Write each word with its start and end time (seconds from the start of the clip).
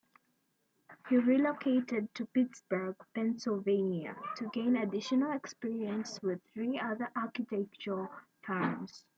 He 1.09 1.17
relocated 1.17 2.11
to 2.15 2.25
Pittsburgh, 2.25 2.95
Pennsylvania 3.13 4.15
to 4.37 4.49
gain 4.51 4.75
additional 4.75 5.31
experience 5.31 6.19
with 6.23 6.41
three 6.55 6.79
other 6.79 7.11
architectural 7.15 8.09
firms. 8.41 9.05